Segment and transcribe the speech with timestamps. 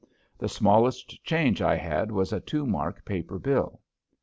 [0.39, 3.81] The smallest change I had was a two mark paper bill.